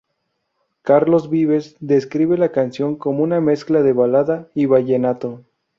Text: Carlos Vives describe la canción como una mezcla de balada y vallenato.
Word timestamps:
Carlos 0.81 1.29
Vives 1.29 1.77
describe 1.79 2.35
la 2.35 2.51
canción 2.51 2.95
como 2.95 3.21
una 3.21 3.39
mezcla 3.39 3.83
de 3.83 3.93
balada 3.93 4.47
y 4.55 4.65
vallenato. 4.65 5.43